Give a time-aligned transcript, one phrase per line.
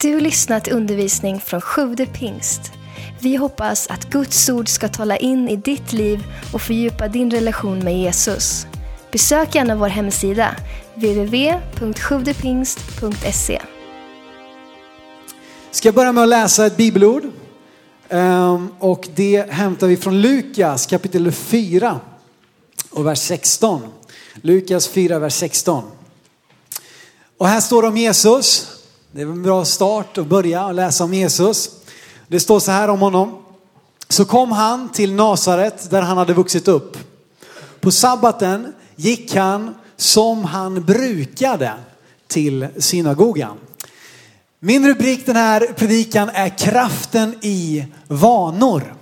[0.00, 2.60] Du lyssnat till undervisning från Sjude pingst.
[3.20, 7.78] Vi hoppas att Guds ord ska tala in i ditt liv och fördjupa din relation
[7.78, 8.66] med Jesus.
[9.12, 10.56] Besök gärna vår hemsida,
[10.94, 13.62] www.sjuvdepingst.se.
[15.70, 17.22] Ska jag börja med att läsa ett bibelord.
[18.08, 22.00] Ehm, och det hämtar vi från Lukas kapitel 4
[22.90, 23.82] och vers 16.
[24.34, 25.84] Lukas 4, vers 16.
[27.38, 28.75] Och här står det om Jesus.
[29.16, 31.70] Det är en bra start att börja och läsa om Jesus.
[32.28, 33.38] Det står så här om honom.
[34.08, 36.96] Så kom han till Nasaret där han hade vuxit upp.
[37.80, 41.72] På sabbaten gick han som han brukade
[42.26, 43.56] till synagogan.
[44.60, 48.94] Min rubrik den här predikan är kraften i vanor.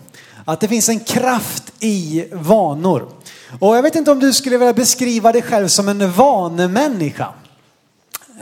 [0.44, 3.08] Att det finns en kraft i vanor.
[3.60, 7.34] Och jag vet inte om du skulle vilja beskriva dig själv som en vanemänniska.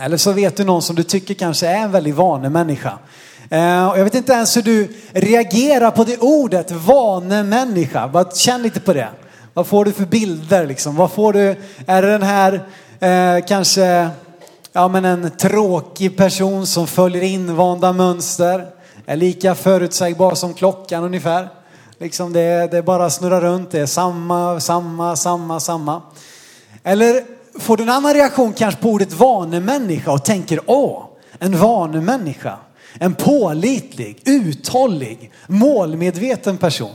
[0.02, 2.98] Eller så vet du någon som du tycker kanske är en väldigt vanemänniska.
[3.50, 8.08] Eh, och jag vet inte ens hur du reagerar på det ordet, vanemänniska.
[8.08, 9.08] Bara känn lite på det.
[9.54, 10.96] Vad får du för bilder liksom?
[10.96, 11.56] Vad får du?
[11.86, 12.68] Är det den här
[13.00, 14.08] eh, kanske
[14.72, 18.66] ja, men en tråkig person som följer invanda mönster?
[19.06, 21.48] Är lika förutsägbar som klockan ungefär.
[21.98, 26.02] Liksom det, det bara snurrar runt, det är samma, samma, samma, samma.
[26.82, 27.22] Eller
[27.58, 31.04] får du en annan reaktion kanske på ordet vanemänniska och tänker åh,
[31.38, 32.58] en vanemänniska.
[32.98, 36.94] En pålitlig, uthållig, målmedveten person.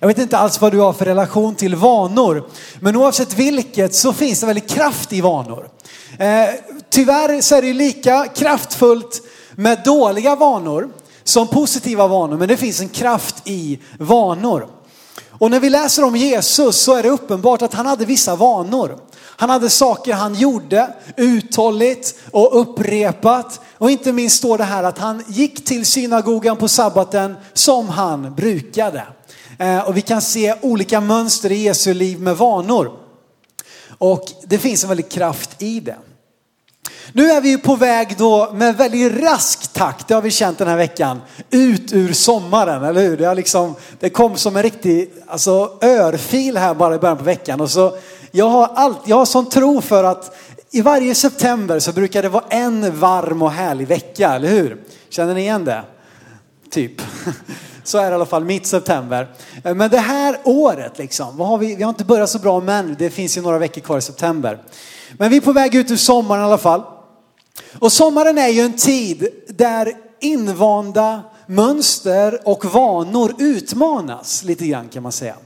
[0.00, 2.48] Jag vet inte alls vad du har för relation till vanor.
[2.80, 5.68] Men oavsett vilket så finns det väldigt kraft i vanor.
[6.18, 6.48] Eh,
[6.90, 9.22] tyvärr så är det lika kraftfullt
[9.54, 10.88] med dåliga vanor
[11.24, 12.36] som positiva vanor.
[12.36, 14.68] Men det finns en kraft i vanor.
[15.30, 18.98] Och när vi läser om Jesus så är det uppenbart att han hade vissa vanor.
[19.36, 23.60] Han hade saker han gjorde uthålligt och upprepat.
[23.78, 28.34] Och inte minst står det här att han gick till synagogan på sabbaten som han
[28.34, 29.02] brukade.
[29.58, 32.92] Eh, och vi kan se olika mönster i Jesu liv med vanor.
[33.98, 35.96] Och det finns en väldig kraft i det.
[37.12, 40.58] Nu är vi ju på väg då med väldigt rask takt, det har vi känt
[40.58, 41.20] den här veckan,
[41.50, 43.16] ut ur sommaren, eller hur?
[43.16, 47.24] Det, har liksom, det kom som en riktig alltså, örfil här bara i början på
[47.24, 47.60] veckan.
[47.60, 47.96] Och så,
[48.36, 50.36] jag, har allt, jag har sån tro för att
[50.70, 54.84] i varje september så brukar det vara en varm och härlig vecka, eller hur?
[55.08, 55.84] Känner ni igen det?
[56.70, 56.92] Typ.
[57.84, 59.28] Så är det i alla fall mitt september.
[59.64, 62.60] Eh, men det här året liksom, vad har vi, vi har inte börjat så bra
[62.60, 64.62] men det finns ju några veckor kvar i september.
[65.18, 66.82] Men vi är på väg ut ur sommaren i alla fall.
[67.78, 75.02] Och sommaren är ju en tid där invanda mönster och vanor utmanas lite grann kan
[75.02, 75.36] man säga.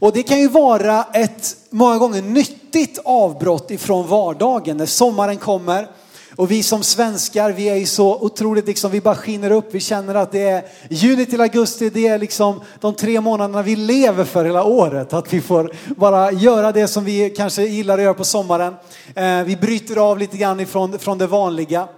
[0.00, 5.88] Och det kan ju vara ett många gånger nyttigt avbrott ifrån vardagen när sommaren kommer.
[6.36, 9.74] Och vi som svenskar, vi är ju så otroligt liksom, vi bara skiner upp.
[9.74, 13.76] Vi känner att det är juni till augusti, det är liksom de tre månaderna vi
[13.76, 15.12] lever för hela året.
[15.12, 18.74] Att vi får bara göra det som vi kanske gillar att göra på sommaren.
[19.14, 21.88] Eh, vi bryter av lite grann ifrån från det vanliga.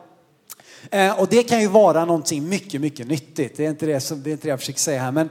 [0.91, 3.57] Eh, och det kan ju vara någonting mycket, mycket nyttigt.
[3.57, 5.13] Det är inte det, som, det, är inte det jag försöker säga här.
[5.13, 5.29] Men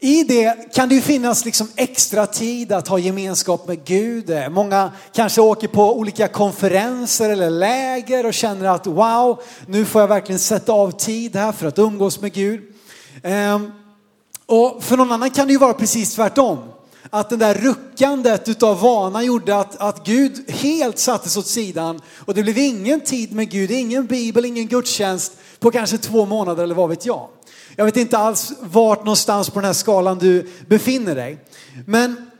[0.00, 4.30] i det kan det ju finnas liksom extra tid att ha gemenskap med Gud.
[4.50, 10.08] Många kanske åker på olika konferenser eller läger och känner att wow, nu får jag
[10.08, 12.60] verkligen sätta av tid här för att umgås med Gud.
[13.22, 13.72] Ehm,
[14.46, 16.58] och för någon annan kan det ju vara precis tvärtom.
[17.10, 22.34] Att det där ruckandet utav vana gjorde att, att Gud helt sattes åt sidan och
[22.34, 26.74] det blev ingen tid med Gud, ingen bibel, ingen gudstjänst på kanske två månader eller
[26.74, 27.28] vad vet jag.
[27.78, 31.38] Jag vet inte alls vart någonstans på den här skalan du befinner dig.
[31.86, 32.30] Men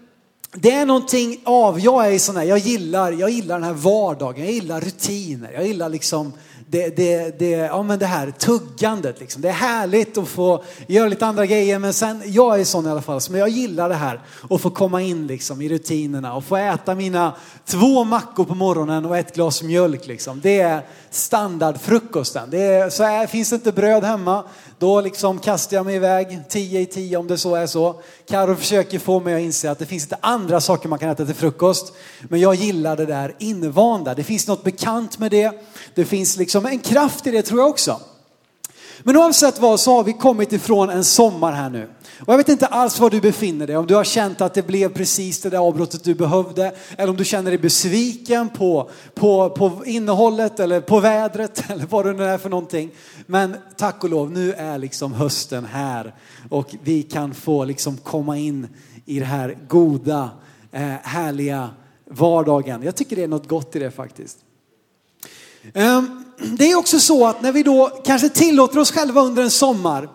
[0.52, 4.44] det är någonting av, jag är sån här, jag gillar, jag gillar den här vardagen,
[4.44, 6.32] jag gillar rutiner, jag gillar liksom
[6.70, 9.20] det, det, det, ja, men det här tuggandet.
[9.20, 9.42] Liksom.
[9.42, 12.90] Det är härligt att få göra lite andra grejer men sen, jag är sån i
[12.90, 14.20] alla fall, men jag gillar det här
[14.50, 17.34] att få komma in liksom, i rutinerna och få äta mina
[17.64, 20.06] två mackor på morgonen och ett glas mjölk.
[20.06, 20.40] Liksom.
[20.40, 22.50] Det är standardfrukosten.
[22.50, 24.44] Det är, så är, finns det inte bröd hemma,
[24.78, 28.00] då liksom kastar jag mig iväg tio i tio om det så är så.
[28.28, 31.24] Karo försöker få mig att inse att det finns inte andra saker man kan äta
[31.24, 31.92] till frukost.
[32.28, 34.14] Men jag gillar det där invanda.
[34.14, 35.52] Det finns något bekant med det.
[35.94, 38.00] Det finns liksom en kraft i det tror jag också.
[39.02, 41.88] Men oavsett vad så har vi kommit ifrån en sommar här nu.
[42.20, 44.66] Och jag vet inte alls var du befinner dig, om du har känt att det
[44.66, 49.50] blev precis det där avbrottet du behövde, eller om du känner dig besviken på, på,
[49.50, 52.90] på innehållet eller på vädret eller vad det nu är för någonting.
[53.26, 56.14] Men tack och lov, nu är liksom hösten här
[56.50, 58.68] och vi kan få liksom komma in
[59.06, 60.30] i det här goda,
[60.72, 61.70] eh, härliga
[62.10, 62.82] vardagen.
[62.82, 64.38] Jag tycker det är något gott i det faktiskt.
[65.74, 69.50] Um, det är också så att när vi då kanske tillåter oss själva under en
[69.50, 70.08] sommar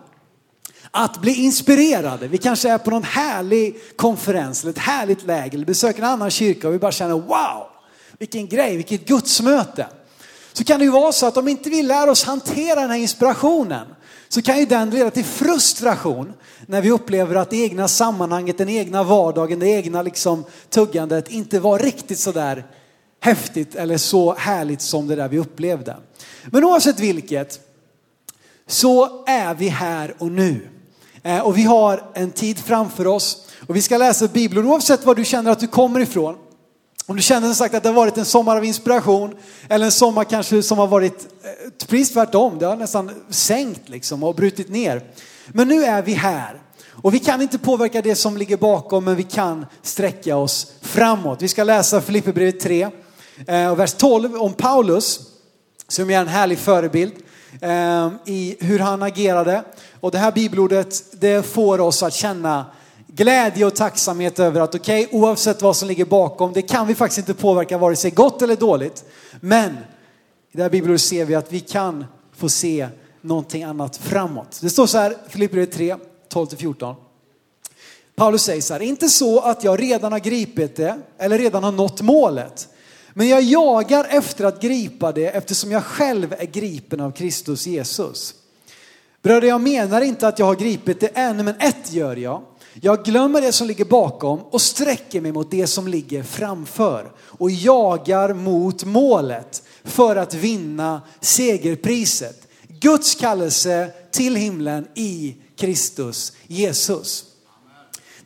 [0.90, 2.28] att bli inspirerade.
[2.28, 6.30] Vi kanske är på någon härlig konferens eller ett härligt läger eller besöker en annan
[6.30, 7.66] kyrka och vi bara känner wow,
[8.18, 9.86] vilken grej, vilket gudsmöte.
[10.52, 12.98] Så kan det ju vara så att om inte vi lär oss hantera den här
[12.98, 13.86] inspirationen
[14.28, 16.32] så kan ju den leda till frustration
[16.66, 21.60] när vi upplever att det egna sammanhanget, den egna vardagen, det egna liksom tuggandet inte
[21.60, 22.64] var riktigt så där
[23.20, 25.96] häftigt eller så härligt som det där vi upplevde.
[26.46, 27.60] Men oavsett vilket
[28.66, 30.68] så är vi här och nu.
[31.22, 35.14] Eh, och vi har en tid framför oss och vi ska läsa Bibeln oavsett var
[35.14, 36.36] du känner att du kommer ifrån.
[37.06, 39.36] Om du känner som sagt att det har varit en sommar av inspiration
[39.68, 42.58] eller en sommar kanske som har varit eh, precis tvärtom.
[42.58, 45.02] Det har nästan sänkt liksom och brutit ner.
[45.48, 46.60] Men nu är vi här
[46.90, 51.42] och vi kan inte påverka det som ligger bakom men vi kan sträcka oss framåt.
[51.42, 52.88] Vi ska läsa Filipperbrevet 3
[53.46, 55.20] eh, och vers 12 om Paulus
[55.88, 57.12] som är en härlig förebild
[57.60, 59.64] eh, i hur han agerade.
[60.00, 62.66] Och det här bibelordet det får oss att känna
[63.06, 66.94] glädje och tacksamhet över att okej, okay, oavsett vad som ligger bakom, det kan vi
[66.94, 69.04] faktiskt inte påverka vare sig gott eller dåligt.
[69.40, 69.70] Men
[70.52, 72.04] i det här bibelordet ser vi att vi kan
[72.36, 72.88] få se
[73.20, 74.58] någonting annat framåt.
[74.62, 75.96] Det står så här, Filipperbrevet 3,
[76.32, 76.94] 12-14.
[78.16, 81.72] Paulus säger så här, inte så att jag redan har gripit det eller redan har
[81.72, 82.68] nått målet.
[83.14, 88.34] Men jag jagar efter att gripa det eftersom jag själv är gripen av Kristus Jesus.
[89.22, 92.42] Bröder, jag menar inte att jag har gripit det än, men ett gör jag.
[92.80, 97.50] Jag glömmer det som ligger bakom och sträcker mig mot det som ligger framför och
[97.50, 102.48] jagar mot målet för att vinna segerpriset.
[102.68, 107.33] Guds kallelse till himlen i Kristus Jesus.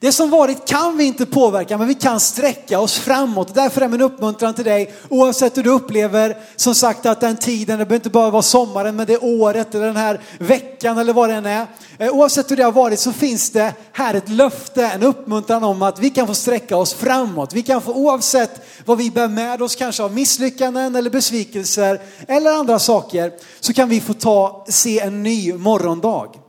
[0.01, 3.55] Det som varit kan vi inte påverka, men vi kan sträcka oss framåt.
[3.55, 7.79] Därför är min uppmuntran till dig, oavsett hur du upplever, som sagt att den tiden,
[7.79, 11.29] det behöver inte bara vara sommaren, men det året eller den här veckan eller vad
[11.29, 11.67] det än är.
[11.99, 15.83] Eh, oavsett hur det har varit så finns det här ett löfte, en uppmuntran om
[15.83, 17.53] att vi kan få sträcka oss framåt.
[17.53, 22.51] Vi kan få, oavsett vad vi bär med oss, kanske av misslyckanden eller besvikelser eller
[22.51, 26.48] andra saker, så kan vi få ta, se en ny morgondag.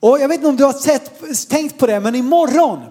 [0.00, 2.82] Och jag vet inte om du har sett, tänkt på det, men imorgon,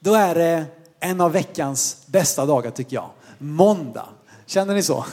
[0.00, 0.64] då är det
[1.00, 3.10] en av veckans bästa dagar tycker jag.
[3.38, 4.08] Måndag.
[4.46, 5.04] Känner ni så?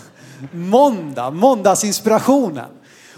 [0.51, 2.69] Måndag, måndagsinspirationen.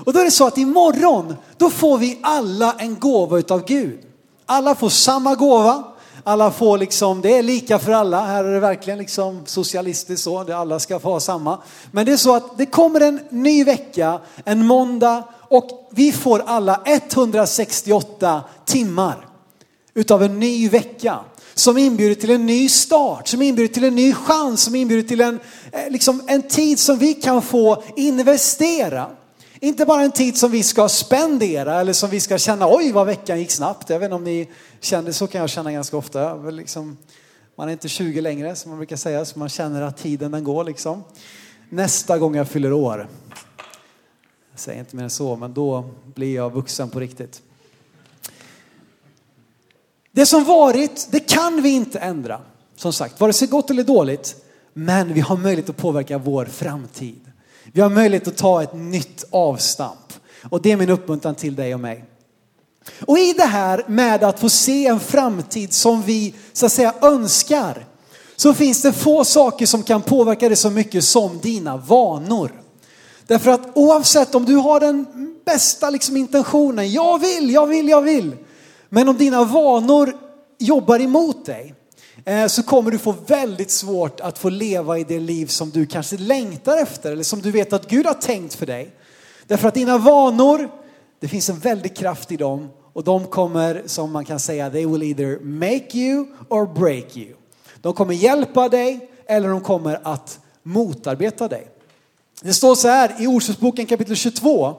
[0.05, 3.99] Och då är det så att imorgon, då får vi alla en gåva utav Gud.
[4.45, 5.83] Alla får samma gåva.
[6.23, 8.25] Alla får liksom, det är lika för alla.
[8.25, 11.61] Här är det verkligen liksom socialistiskt så, det alla ska få ha samma.
[11.91, 16.43] Men det är så att det kommer en ny vecka, en måndag och vi får
[16.45, 19.27] alla 168 timmar
[19.93, 21.19] utav en ny vecka
[21.53, 25.21] som inbjuder till en ny start, som inbjuder till en ny chans, som inbjuder till
[25.21, 25.39] en,
[25.71, 29.07] eh, liksom en tid som vi kan få investera.
[29.59, 33.05] Inte bara en tid som vi ska spendera eller som vi ska känna, oj vad
[33.05, 33.89] veckan gick snabbt.
[33.89, 34.49] Jag vet inte om ni
[34.81, 36.35] kände, så kan jag känna ganska ofta.
[36.35, 36.97] Liksom,
[37.55, 40.43] man är inte 20 längre som man brukar säga, så man känner att tiden den
[40.43, 41.03] går liksom.
[41.69, 43.09] Nästa gång jag fyller år,
[44.51, 47.41] jag säger inte mer än så, men då blir jag vuxen på riktigt.
[50.11, 52.41] Det som varit, det kan vi inte ändra.
[52.75, 54.35] Som sagt, vare sig gott eller dåligt.
[54.73, 57.31] Men vi har möjlighet att påverka vår framtid.
[57.73, 60.13] Vi har möjlighet att ta ett nytt avstamp.
[60.49, 62.05] Och det är min uppmuntran till dig och mig.
[63.05, 66.93] Och i det här med att få se en framtid som vi så att säga
[67.01, 67.85] önskar
[68.35, 72.51] så finns det få saker som kan påverka det så mycket som dina vanor.
[73.27, 75.05] Därför att oavsett om du har den
[75.45, 78.35] bästa liksom intentionen, jag vill, jag vill, jag vill.
[78.89, 80.13] Men om dina vanor
[80.59, 81.73] jobbar emot dig
[82.25, 85.85] eh, så kommer du få väldigt svårt att få leva i det liv som du
[85.85, 88.95] kanske längtar efter eller som du vet att Gud har tänkt för dig.
[89.47, 90.69] Därför att dina vanor,
[91.21, 94.85] det finns en väldig kraft i dem och de kommer som man kan säga, they
[94.85, 97.33] will either make you or break you.
[97.81, 101.67] De kommer hjälpa dig eller de kommer att motarbeta dig.
[102.41, 104.75] Det står så här i Ordspråksboken kapitel 22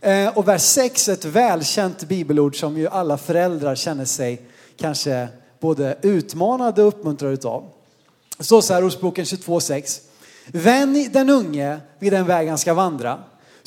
[0.00, 4.42] eh, och vers 6, ett välkänt bibelord som ju alla föräldrar känner sig
[4.76, 5.28] kanske
[5.60, 7.64] både utmanade och uppmuntrade utav.
[8.38, 10.00] Det står så här i Ordspråksboken 22.6.
[10.46, 13.18] Vänj den unge vid den väg han ska vandra,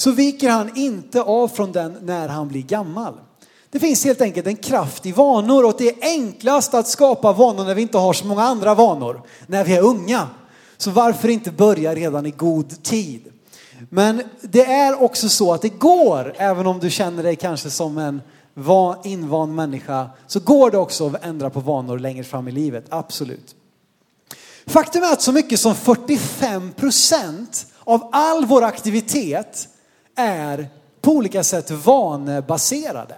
[0.02, 3.14] så viker han inte av från den när han blir gammal.
[3.70, 7.64] Det finns helt enkelt en kraft i vanor och det är enklast att skapa vanor
[7.64, 10.28] när vi inte har så många andra vanor, när vi är unga.
[10.78, 13.22] Så varför inte börja redan i god tid?
[13.90, 17.98] Men det är också så att det går, även om du känner dig kanske som
[17.98, 18.22] en
[19.04, 23.56] invand människa, så går det också att ändra på vanor längre fram i livet, absolut.
[24.66, 29.68] Faktum är att så mycket som 45 procent av all vår aktivitet
[30.16, 30.70] är
[31.02, 33.16] på olika sätt vanebaserade.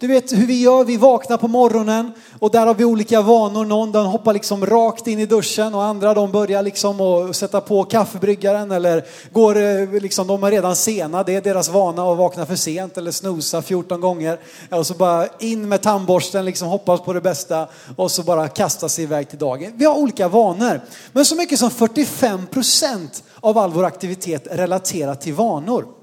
[0.00, 3.64] Du vet hur vi gör, vi vaknar på morgonen och där har vi olika vanor.
[3.64, 7.60] Någon den hoppar liksom rakt in i duschen och andra de börjar liksom att sätta
[7.60, 12.18] på kaffebryggaren eller går eh, liksom, de är redan sena, det är deras vana att
[12.18, 14.38] vakna för sent eller snosa 14 gånger.
[14.70, 18.88] Och så bara in med tandborsten, liksom hoppas på det bästa och så bara kasta
[18.88, 19.72] sig iväg till dagen.
[19.76, 20.80] Vi har olika vanor.
[21.12, 25.99] Men så mycket som 45 procent av all vår aktivitet relaterat till vanor.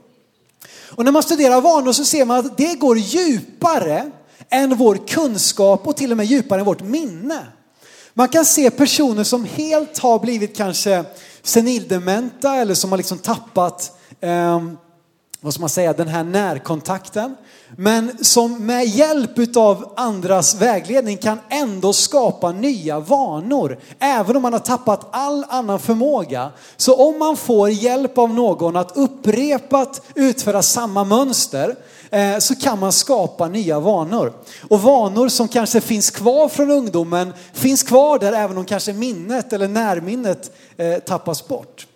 [0.89, 4.11] Och när man studerar vanor så ser man att det går djupare
[4.49, 7.47] än vår kunskap och till och med djupare än vårt minne.
[8.13, 11.03] Man kan se personer som helt har blivit kanske
[11.43, 14.61] senildementa eller som har liksom tappat eh,
[15.41, 17.35] vad ska man säga, den här närkontakten.
[17.75, 23.79] Men som med hjälp av andras vägledning kan ändå skapa nya vanor.
[23.99, 26.51] Även om man har tappat all annan förmåga.
[26.77, 31.75] Så om man får hjälp av någon att upprepat utföra samma mönster
[32.09, 34.33] eh, så kan man skapa nya vanor.
[34.69, 39.53] Och vanor som kanske finns kvar från ungdomen finns kvar där även om kanske minnet
[39.53, 41.87] eller närminnet eh, tappas bort.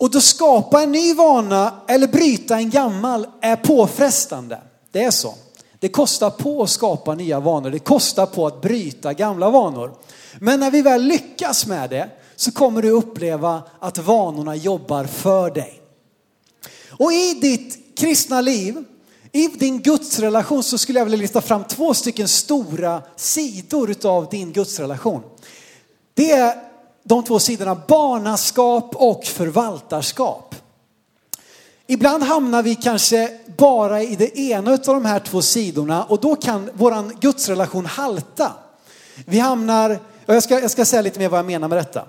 [0.00, 4.58] Och då skapa en ny vana eller bryta en gammal är påfrestande.
[4.90, 5.34] Det är så.
[5.78, 7.70] Det kostar på att skapa nya vanor.
[7.70, 9.94] Det kostar på att bryta gamla vanor.
[10.38, 15.50] Men när vi väl lyckas med det så kommer du uppleva att vanorna jobbar för
[15.50, 15.80] dig.
[16.90, 18.84] Och i ditt kristna liv,
[19.32, 24.52] i din gudsrelation så skulle jag vilja lyfta fram två stycken stora sidor utav din
[24.52, 25.22] gudsrelation.
[26.14, 26.69] Det är
[27.10, 30.54] de två sidorna barnaskap och förvaltarskap.
[31.86, 36.36] Ibland hamnar vi kanske bara i det ena av de här två sidorna och då
[36.36, 38.52] kan våran gudsrelation halta.
[39.26, 39.90] Vi hamnar,
[40.26, 42.04] och jag ska, jag ska säga lite mer vad jag menar med detta.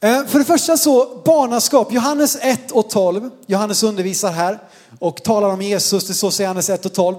[0.00, 4.58] Eh, för det första så barnaskap, Johannes 1 och 12, Johannes undervisar här
[4.98, 7.16] och talar om Jesus, det så i Johannes 1 och 12.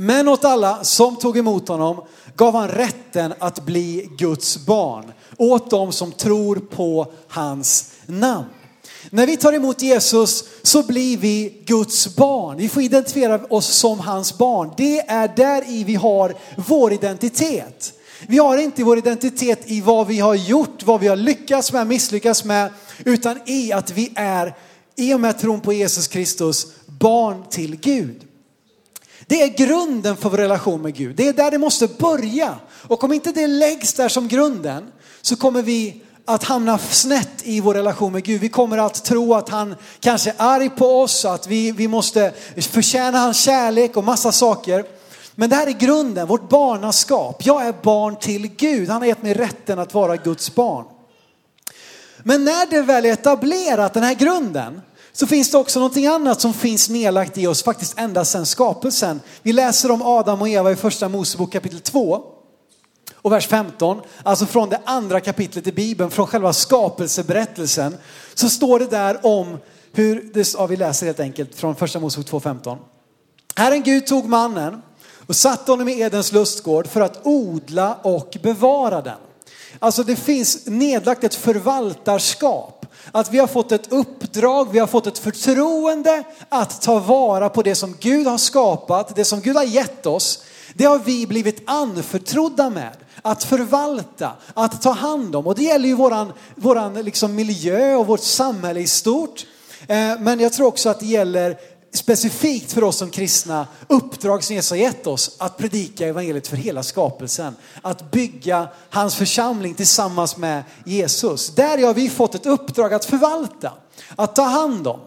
[0.00, 2.04] Men åt alla som tog emot honom
[2.36, 5.12] gav han rätten att bli Guds barn.
[5.36, 8.46] Åt dem som tror på hans namn.
[9.10, 12.56] När vi tar emot Jesus så blir vi Guds barn.
[12.56, 14.70] Vi får identifiera oss som hans barn.
[14.76, 17.92] Det är där i vi har vår identitet.
[18.26, 21.86] Vi har inte vår identitet i vad vi har gjort, vad vi har lyckats med,
[21.86, 22.70] misslyckats med,
[23.04, 24.54] utan i att vi är,
[24.96, 28.27] i och med tron på Jesus Kristus, barn till Gud.
[29.28, 31.16] Det är grunden för vår relation med Gud.
[31.16, 32.54] Det är där det måste börja.
[32.88, 34.92] Och om inte det läggs där som grunden
[35.22, 38.40] så kommer vi att hamna snett i vår relation med Gud.
[38.40, 42.32] Vi kommer att tro att han kanske är arg på oss, att vi, vi måste
[42.56, 44.84] förtjäna hans kärlek och massa saker.
[45.34, 47.46] Men det här är grunden, vårt barnaskap.
[47.46, 48.88] Jag är barn till Gud.
[48.88, 50.84] Han har gett mig rätten att vara Guds barn.
[52.22, 54.80] Men när det väl är etablerat, den här grunden,
[55.18, 59.20] så finns det också någonting annat som finns nedlagt i oss faktiskt ända sedan skapelsen.
[59.42, 62.22] Vi läser om Adam och Eva i första Mosebok kapitel 2
[63.14, 67.96] och vers 15, alltså från det andra kapitlet i Bibeln, från själva skapelseberättelsen,
[68.34, 69.58] så står det där om
[69.92, 72.76] hur, det, ja, vi läser helt enkelt från första Mosebok 2.15.
[73.56, 74.82] Herren Gud tog mannen
[75.26, 79.18] och satte honom i Edens lustgård för att odla och bevara den.
[79.78, 82.77] Alltså det finns nedlagt ett förvaltarskap
[83.12, 87.62] att vi har fått ett uppdrag, vi har fått ett förtroende att ta vara på
[87.62, 90.42] det som Gud har skapat, det som Gud har gett oss.
[90.74, 95.46] Det har vi blivit anförtrodda med att förvalta, att ta hand om.
[95.46, 99.46] Och det gäller ju våran, våran liksom miljö och vårt samhälle i stort.
[99.80, 101.56] Eh, men jag tror också att det gäller
[101.92, 106.56] specifikt för oss som kristna uppdrag som Jesus har gett oss att predika evangeliet för
[106.56, 107.56] hela skapelsen.
[107.82, 111.54] Att bygga hans församling tillsammans med Jesus.
[111.54, 113.72] Där har vi fått ett uppdrag att förvalta,
[114.16, 115.00] att ta hand om.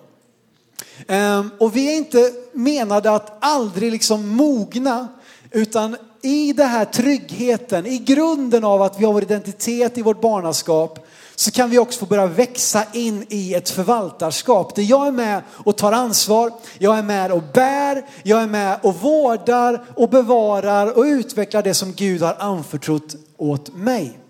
[1.08, 5.08] Ehm, och vi är inte menade att aldrig liksom mogna
[5.52, 10.22] utan i den här tryggheten, i grunden av att vi har vår identitet i vårt
[10.22, 11.08] barnaskap
[11.42, 15.42] så kan vi också få börja växa in i ett förvaltarskap där jag är med
[15.52, 20.98] och tar ansvar, jag är med och bär, jag är med och vårdar och bevarar
[20.98, 24.21] och utvecklar det som Gud har anförtrott åt mig.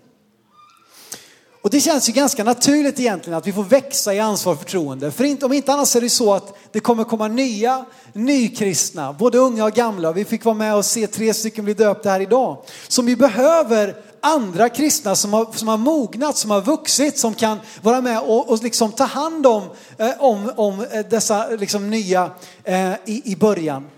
[1.62, 5.10] Och det känns ju ganska naturligt egentligen att vi får växa i ansvar och förtroende.
[5.10, 9.38] För inte, om inte annars är det så att det kommer komma nya nykristna, både
[9.38, 10.12] unga och gamla.
[10.12, 12.56] Vi fick vara med och se tre stycken bli döpta här idag.
[12.88, 17.58] Som vi behöver andra kristna som har, som har mognat, som har vuxit, som kan
[17.82, 19.62] vara med och, och liksom ta hand om,
[19.98, 22.30] eh, om, om eh, dessa liksom nya
[22.64, 23.90] eh, i, i början.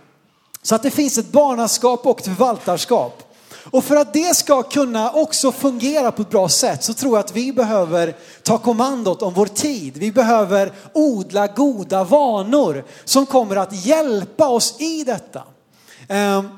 [0.63, 3.24] Så att det finns ett barnaskap och ett förvaltarskap.
[3.71, 7.25] Och för att det ska kunna också fungera på ett bra sätt så tror jag
[7.25, 9.97] att vi behöver ta kommandot om vår tid.
[9.97, 15.43] Vi behöver odla goda vanor som kommer att hjälpa oss i detta.
[16.09, 16.49] Ehm,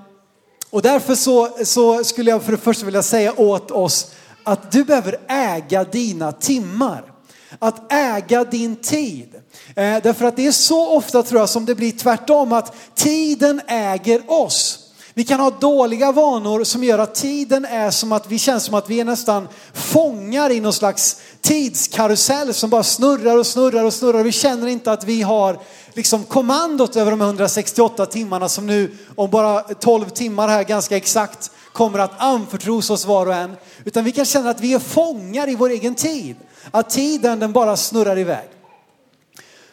[0.70, 4.10] och därför så, så skulle jag för det första vilja säga åt oss
[4.44, 7.12] att du behöver äga dina timmar.
[7.58, 9.34] Att äga din tid.
[9.68, 13.60] Eh, därför att det är så ofta tror jag som det blir tvärtom att tiden
[13.66, 14.85] äger oss.
[15.18, 18.74] Vi kan ha dåliga vanor som gör att tiden är som att vi känns som
[18.74, 23.94] att vi är nästan fångar i någon slags tidskarusell som bara snurrar och snurrar och
[23.94, 24.22] snurrar.
[24.22, 25.58] Vi känner inte att vi har
[25.92, 31.50] liksom kommandot över de 168 timmarna som nu om bara 12 timmar här ganska exakt
[31.72, 33.56] kommer att anförtros oss var och en.
[33.84, 36.36] Utan vi kan känna att vi är fångar i vår egen tid.
[36.70, 38.48] Att tiden den bara snurrar iväg.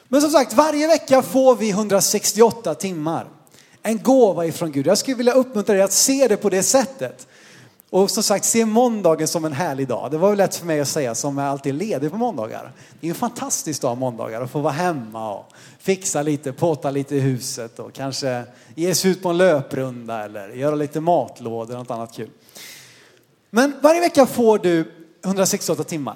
[0.08, 3.28] Men som sagt, varje vecka får vi 168 timmar.
[3.84, 4.88] En gåva ifrån Gud.
[4.88, 7.28] Jag skulle vilja uppmuntra dig att se det på det sättet.
[7.90, 10.12] Och som sagt, se måndagen som en härlig dag.
[10.12, 12.72] Det var väl lätt för mig att säga som är alltid ledig på måndagar.
[13.00, 15.46] Det är en fantastisk dag måndagar att få vara hemma och
[15.80, 18.44] fixa lite, påta lite i huset och kanske
[18.76, 22.30] ge sig ut på en löprunda eller göra lite matlådor eller något annat kul.
[23.50, 24.92] Men varje vecka får du
[25.26, 26.16] 168 timmar.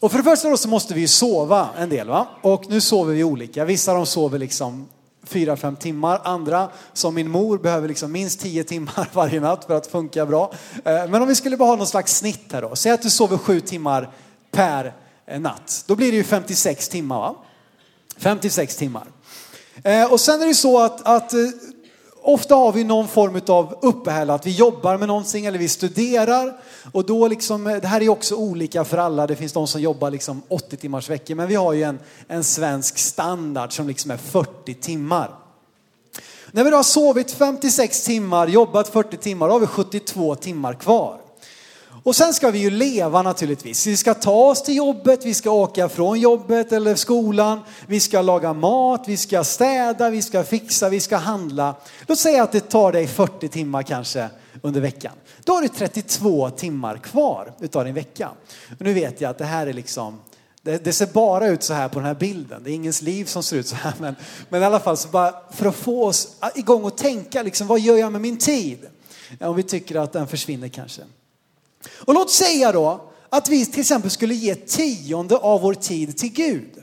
[0.00, 2.26] Och för det första då så måste vi ju sova en del va?
[2.42, 3.64] Och nu sover vi olika.
[3.64, 4.88] Vissa de sover liksom
[5.24, 6.20] fyra, fem timmar.
[6.24, 10.52] Andra, som min mor, behöver liksom minst tio timmar varje natt för att funka bra.
[10.84, 12.76] Eh, men om vi skulle bara ha någon slags snitt här då.
[12.76, 14.10] Säg att du sover sju timmar
[14.50, 14.94] per
[15.26, 15.84] eh, natt.
[15.86, 17.34] Då blir det ju 56 timmar va?
[18.16, 19.06] 56 timmar.
[19.84, 21.32] Eh, och sen är det ju så att, att
[22.22, 26.56] ofta har vi någon form av uppehälle, att vi jobbar med någonting eller vi studerar.
[26.92, 30.10] Och då liksom, det här är också olika för alla, det finns de som jobbar
[30.10, 31.98] liksom 80 timmars veckor, men vi har ju en,
[32.28, 35.30] en svensk standard som liksom är 40 timmar.
[36.50, 40.74] När vi då har sovit 56 timmar, jobbat 40 timmar, då har vi 72 timmar
[40.74, 41.21] kvar.
[42.04, 43.86] Och sen ska vi ju leva naturligtvis.
[43.86, 48.22] Vi ska ta oss till jobbet, vi ska åka från jobbet eller skolan, vi ska
[48.22, 51.74] laga mat, vi ska städa, vi ska fixa, vi ska handla.
[52.06, 54.28] Låt säga att det tar dig 40 timmar kanske
[54.62, 55.12] under veckan.
[55.44, 58.30] Då har du 32 timmar kvar utav din vecka.
[58.78, 60.20] Och nu vet jag att det här är liksom,
[60.62, 62.62] det, det, ser bara ut så här på den här bilden.
[62.64, 63.94] Det är ingens liv som ser ut så här.
[63.98, 64.14] Men,
[64.48, 67.80] men i alla fall, så bara för att få oss igång och tänka, liksom, vad
[67.80, 68.78] gör jag med min tid?
[69.40, 71.02] Om vi tycker att den försvinner kanske.
[71.90, 76.32] Och låt säga då att vi till exempel skulle ge tionde av vår tid till
[76.32, 76.82] Gud.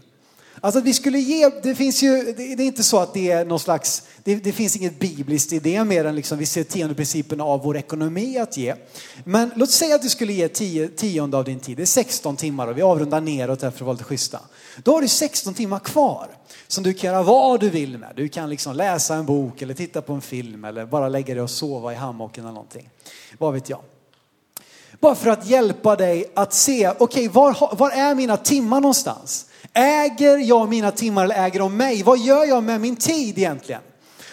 [0.62, 3.46] Alltså att vi skulle ge, det finns ju, det är inte så att det är
[3.46, 7.42] någon slags, det, det finns inget bibliskt i det mer än liksom vi ser tiondeprincipen
[7.42, 8.76] av vår ekonomi att ge.
[9.24, 12.36] Men låt säga att du skulle ge tio, tionde av din tid, det är 16
[12.36, 14.40] timmar och vi avrundar neråt här för att vara lite schyssta.
[14.84, 16.28] Då har du 16 timmar kvar
[16.68, 18.14] som du kan göra vad du vill med.
[18.16, 21.44] Du kan liksom läsa en bok eller titta på en film eller bara lägga dig
[21.44, 22.90] och sova i hammocken eller någonting.
[23.38, 23.80] Vad vet jag.
[25.00, 29.46] Bara för att hjälpa dig att se, okej okay, var, var är mina timmar någonstans?
[29.74, 32.04] Äger jag mina timmar eller äger de mig?
[32.04, 33.82] Vad gör jag med min tid egentligen?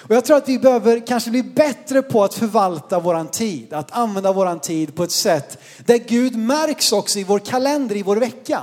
[0.09, 3.91] Och jag tror att vi behöver kanske bli bättre på att förvalta våran tid, att
[3.91, 8.17] använda våran tid på ett sätt där Gud märks också i vår kalender, i vår
[8.17, 8.63] vecka.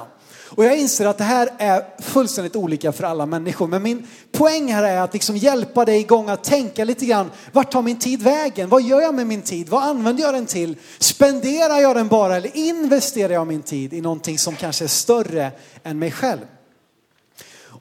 [0.55, 3.67] Och jag inser att det här är fullständigt olika för alla människor.
[3.67, 7.31] Men min poäng här är att liksom hjälpa dig igång att tänka lite grann.
[7.51, 8.69] Vart tar min tid vägen?
[8.69, 9.69] Vad gör jag med min tid?
[9.69, 10.75] Vad använder jag den till?
[10.99, 15.51] Spenderar jag den bara eller investerar jag min tid i någonting som kanske är större
[15.83, 16.39] än mig själv?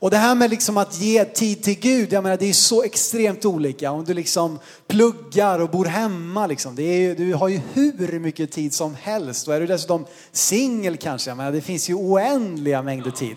[0.02, 2.82] Och det här med liksom att ge tid till Gud, jag menar det är så
[2.82, 3.90] extremt olika.
[3.90, 8.52] Om du liksom pluggar och bor hemma, liksom, det är, du har ju hur mycket
[8.52, 9.48] tid som helst.
[9.48, 13.36] Och är du dessutom singel kanske, jag menar, det finns ju oändliga mängder tid.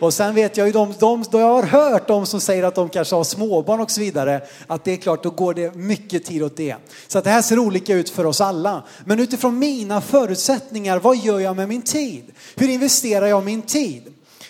[0.00, 2.74] Och sen vet jag ju de, de, de, jag har hört de som säger att
[2.74, 6.24] de kanske har småbarn och så vidare, att det är klart, då går det mycket
[6.24, 6.76] tid åt det.
[7.08, 8.84] Så att det här ser olika ut för oss alla.
[9.04, 12.24] Men utifrån mina förutsättningar, vad gör jag med min tid?
[12.56, 14.02] Hur investerar jag min tid?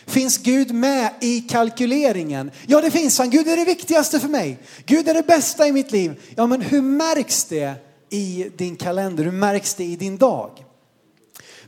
[0.07, 2.51] Finns Gud med i kalkyleringen?
[2.67, 3.31] Ja, det finns han.
[3.31, 4.59] Gud är det viktigaste för mig.
[4.87, 6.21] Gud är det bästa i mitt liv.
[6.37, 7.75] Ja, men hur märks det
[8.11, 9.25] i din kalender?
[9.25, 10.65] Hur märks det i din dag?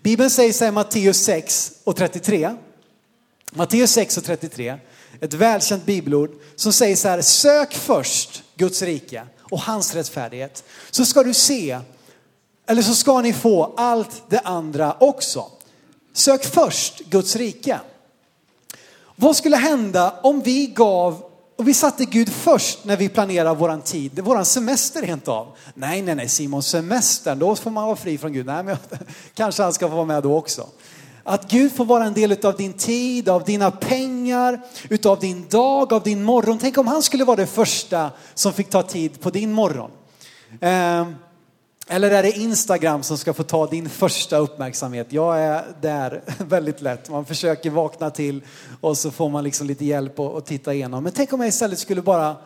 [0.02, 2.50] Bibeln säger så här i Matteus 6 och 33.
[3.56, 4.76] Matteus 6 och 33,
[5.20, 11.04] ett välkänt bibelord som säger så här, sök först Guds rike och hans rättfärdighet så
[11.04, 11.78] ska du se,
[12.66, 15.50] eller så ska ni få allt det andra också.
[16.12, 17.80] Sök först Guds rike.
[19.16, 21.22] Vad skulle hända om vi gav
[21.56, 25.46] och vi satte Gud först när vi planerar våran tid, våran semester rent av.
[25.74, 28.46] Nej, nej, nej Simon, semestern, då får man vara fri från Gud.
[28.46, 28.76] Nej, men
[29.34, 30.66] kanske han ska få vara med då också.
[31.22, 35.92] Att Gud får vara en del av din tid, av dina pengar, utav din dag,
[35.92, 36.58] av din morgon.
[36.58, 39.90] Tänk om han skulle vara det första som fick ta tid på din morgon.
[40.60, 41.06] Eh,
[41.86, 45.06] eller är det Instagram som ska få ta din första uppmärksamhet?
[45.10, 47.10] Jag är där väldigt lätt.
[47.10, 48.42] Man försöker vakna till
[48.80, 51.04] och så får man liksom lite hjälp att titta igenom.
[51.04, 52.36] Men tänk om jag istället skulle bara,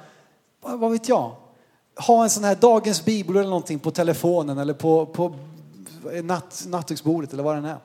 [0.61, 1.37] vad vet jag,
[2.07, 5.35] ha en sån här dagens bibel eller någonting på telefonen eller på, på
[6.23, 7.79] natt, nattduksbordet eller vad den är.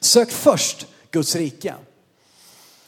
[0.00, 1.74] Sök först Guds rike.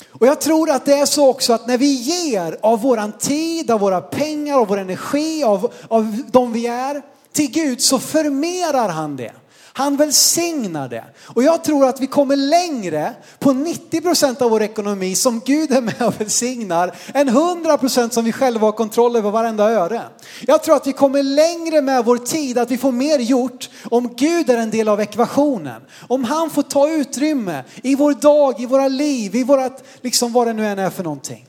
[0.09, 3.71] Och jag tror att det är så också att när vi ger av våran tid,
[3.71, 7.03] av våra pengar, av vår energi, av, av de vi är
[7.37, 9.33] till Gud så förmerar han det.
[9.73, 11.05] Han välsignar det.
[11.19, 15.81] Och jag tror att vi kommer längre på 90% av vår ekonomi som Gud är
[15.81, 20.03] med och välsignar än 100% som vi själva har kontroll över varenda öre.
[20.47, 24.15] Jag tror att vi kommer längre med vår tid, att vi får mer gjort om
[24.17, 25.83] Gud är en del av ekvationen.
[26.09, 30.47] Om han får ta utrymme i vår dag, i våra liv, i vårat, liksom vad
[30.47, 31.47] det nu än är för någonting.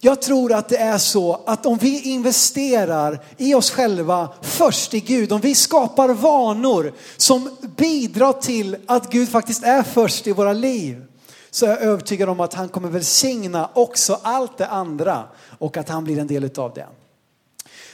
[0.00, 5.00] Jag tror att det är så att om vi investerar i oss själva först i
[5.00, 10.52] Gud, om vi skapar vanor som bidrar till att Gud faktiskt är först i våra
[10.52, 11.04] liv,
[11.50, 15.24] så är jag övertygad om att han kommer välsigna också allt det andra
[15.58, 16.86] och att han blir en del utav det.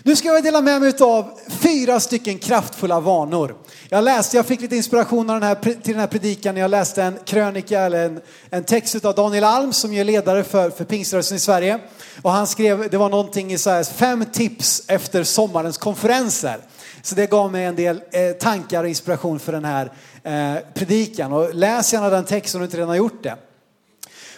[0.07, 3.55] Nu ska jag dela med mig av fyra stycken kraftfulla vanor.
[3.89, 6.71] Jag läste, jag fick lite inspiration av den här, till den här predikan när jag
[6.71, 10.85] läste en krönika eller en, en text av Daniel Alm som är ledare för, för
[10.85, 11.79] pingströrelsen i Sverige.
[12.23, 16.59] Och han skrev, det var någonting i så här, fem tips efter sommarens konferenser.
[17.03, 21.33] Så det gav mig en del eh, tankar och inspiration för den här eh, predikan.
[21.33, 23.37] Och läs gärna den texten om du inte redan har gjort det.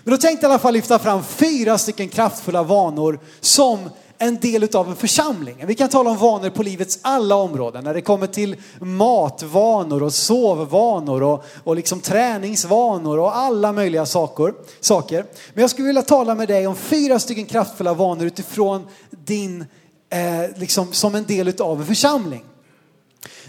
[0.05, 4.37] Men då tänkte jag i alla fall lyfta fram fyra stycken kraftfulla vanor som en
[4.37, 5.65] del av en församling.
[5.67, 7.85] Vi kan tala om vanor på livets alla områden.
[7.85, 14.55] När det kommer till matvanor och sovvanor och, och liksom träningsvanor och alla möjliga saker,
[14.81, 15.25] saker.
[15.55, 19.65] Men jag skulle vilja tala med dig om fyra stycken kraftfulla vanor utifrån din,
[20.11, 22.45] eh, liksom som en del av en församling.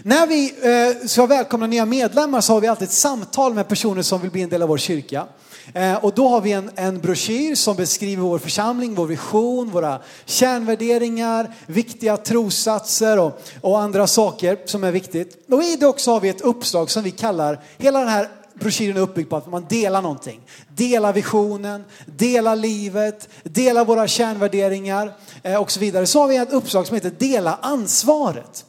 [0.02, 4.02] När vi eh, ska välkomna nya medlemmar så har vi alltid ett samtal med personer
[4.02, 5.26] som vill bli en del av vår kyrka.
[5.74, 9.98] Eh, och då har vi en, en broschyr som beskriver vår församling, vår vision, våra
[10.24, 15.46] kärnvärderingar, viktiga trossatser och, och andra saker som är viktigt.
[15.52, 18.96] Och i det också har vi ett uppslag som vi kallar, hela den här broschyren
[18.96, 20.40] är uppbyggd på att man delar någonting.
[20.68, 26.06] Dela visionen, dela livet, dela våra kärnvärderingar eh, och så vidare.
[26.06, 28.64] Så har vi ett uppslag som heter dela ansvaret.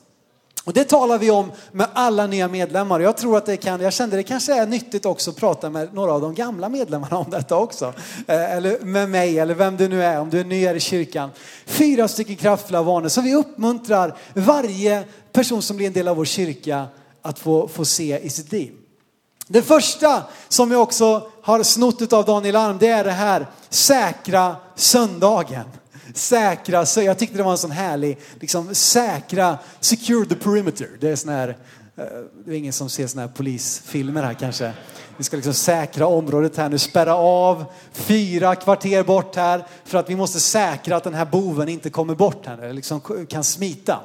[0.70, 3.00] Och det talar vi om med alla nya medlemmar.
[3.00, 5.94] Jag tror att det kan, jag kände det kanske är nyttigt också att prata med
[5.94, 7.94] några av de gamla medlemmarna om detta också.
[8.28, 10.80] Eh, eller med mig eller vem du nu är, om du är ny här i
[10.80, 11.30] kyrkan.
[11.66, 15.04] Fyra stycken kraftfulla vanor som vi uppmuntrar varje
[15.34, 16.86] person som blir en del av vår kyrka
[17.22, 18.74] att få, få se i sitt liv.
[19.48, 24.56] Det första som jag också har snott av Daniel Arm, det är det här säkra
[24.76, 25.66] söndagen
[26.14, 30.90] säkra, så jag tyckte det var en sån härlig, liksom säkra, secure the perimeter.
[31.00, 31.58] Det är sån här,
[31.98, 32.06] eh,
[32.46, 34.74] det är ingen som ser såna här polisfilmer här kanske.
[35.20, 40.10] Vi ska liksom säkra området här nu, spärra av fyra kvarter bort här för att
[40.10, 44.00] vi måste säkra att den här boven inte kommer bort här nu, liksom kan smita.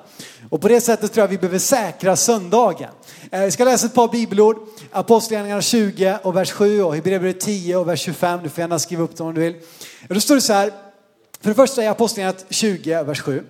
[0.50, 2.90] Och på det sättet tror jag vi behöver säkra söndagen.
[3.30, 4.56] Eh, vi ska läsa ett par bibelord.
[4.92, 8.40] Apostlagärningarna 20 och vers 7 och Hebreerbrevet 10 och vers 25.
[8.42, 9.54] Du får gärna skriva upp dem om du vill.
[10.08, 10.83] Då står det så här.
[11.44, 13.44] För det första är Apostlagärningarna 20, vers 7.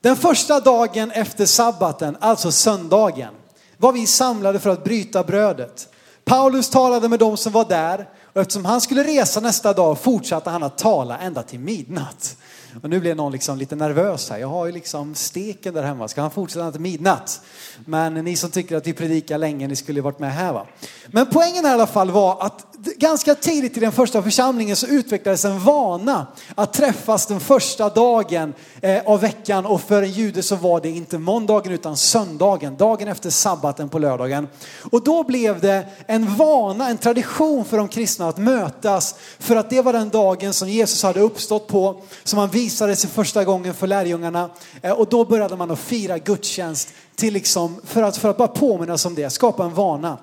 [0.00, 3.34] Den första dagen efter sabbaten, alltså söndagen,
[3.76, 5.88] var vi samlade för att bryta brödet.
[6.24, 10.50] Paulus talade med dem som var där och eftersom han skulle resa nästa dag fortsatte
[10.50, 12.36] han att tala ända till midnatt.
[12.82, 14.38] Och nu blir någon liksom lite nervös här.
[14.38, 16.08] Jag har ju liksom steken där hemma.
[16.08, 17.40] Ska han fortsätta till midnatt?
[17.84, 20.66] Men ni som tycker att vi predikar länge, ni skulle ju varit med här va.
[21.06, 24.86] Men poängen här i alla fall var att ganska tidigt i den första församlingen så
[24.86, 30.42] utvecklades en vana att träffas den första dagen eh, av veckan och för en jude
[30.42, 34.48] så var det inte måndagen utan söndagen, dagen efter sabbaten på lördagen.
[34.90, 39.70] Och då blev det en vana, en tradition för de kristna att mötas för att
[39.70, 43.74] det var den dagen som Jesus hade uppstått på, som han visade sig första gången
[43.74, 44.50] för lärjungarna
[44.82, 48.48] eh, och då började man att fira gudstjänst till liksom, för, att, för att bara
[48.48, 50.18] påminnas om det, skapa en vana.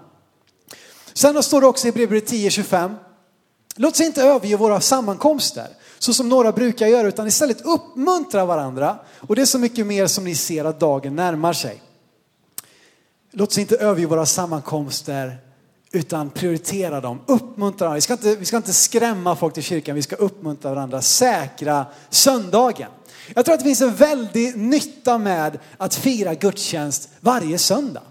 [1.14, 2.96] Sen står det också i Hebreerbrevet 10.25.
[3.76, 5.68] Låt oss inte överge våra sammankomster
[6.00, 8.98] så som några brukar göra utan istället uppmuntra varandra.
[9.20, 11.82] Och det är så mycket mer som ni ser att dagen närmar sig.
[13.32, 15.38] Låt oss inte överge våra sammankomster
[15.92, 17.96] utan prioritera dem, uppmuntra dem.
[17.96, 21.86] Vi ska, inte, vi ska inte skrämma folk till kyrkan, vi ska uppmuntra varandra, säkra
[22.10, 22.92] söndagen.
[23.36, 28.02] Jag tror att det finns en väldig nytta med att fira gudstjänst varje söndag.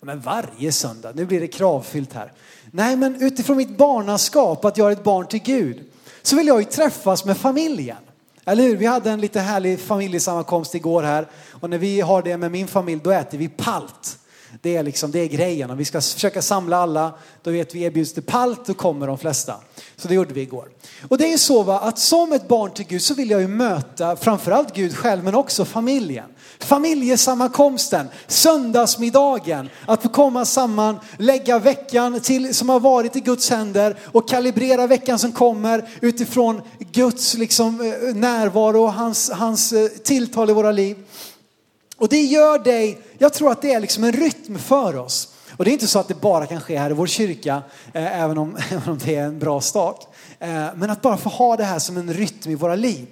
[0.00, 2.32] Men varje söndag, nu blir det kravfyllt här.
[2.70, 5.84] Nej, men utifrån mitt barnaskap, att jag är ett barn till Gud,
[6.22, 7.96] så vill jag ju träffas med familjen.
[8.44, 8.76] Eller hur?
[8.76, 11.26] Vi hade en lite härlig familjesammankomst igår här.
[11.50, 14.18] Och när vi har det med min familj, då äter vi palt.
[14.62, 15.70] Det är liksom, det är grejen.
[15.70, 19.18] Om vi ska försöka samla alla, då vet vi erbjuds det palt, då kommer de
[19.18, 19.54] flesta.
[19.96, 20.68] Så det gjorde vi igår.
[21.08, 23.48] Och det är så va, att som ett barn till Gud så vill jag ju
[23.48, 26.24] möta framförallt Gud själv, men också familjen.
[26.58, 33.96] Familjesammankomsten, söndagsmiddagen, att få komma samman, lägga veckan till, som har varit i Guds händer
[34.04, 40.50] och kalibrera veckan som kommer utifrån Guds liksom, eh, närvaro och hans, hans eh, tilltal
[40.50, 40.96] i våra liv.
[41.98, 45.28] Och det gör dig, jag tror att det är liksom en rytm för oss.
[45.56, 48.22] Och det är inte så att det bara kan ske här i vår kyrka, eh,
[48.22, 50.07] även, om, även om det är en bra start.
[50.40, 53.06] Eh, men att bara få ha det här som en rytm i våra liv.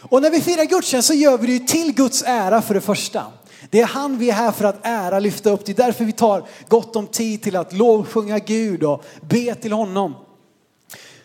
[0.00, 2.80] Och när vi firar gudstjänst så gör vi det ju till Guds ära för det
[2.80, 3.26] första.
[3.70, 5.66] Det är han vi är här för att ära, lyfta upp.
[5.66, 9.72] Det är därför vi tar gott om tid till att lovsjunga Gud och be till
[9.72, 10.14] honom.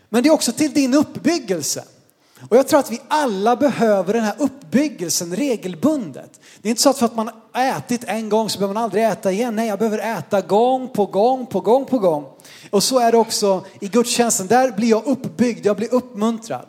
[0.09, 1.83] Men det är också till din uppbyggelse.
[2.49, 6.39] Och jag tror att vi alla behöver den här uppbyggelsen regelbundet.
[6.61, 8.83] Det är inte så att för att man har ätit en gång så behöver man
[8.83, 9.55] aldrig äta igen.
[9.55, 12.25] Nej, jag behöver äta gång på gång på gång på gång.
[12.69, 14.47] Och så är det också i gudstjänsten.
[14.47, 16.65] Där blir jag uppbyggd, jag blir uppmuntrad.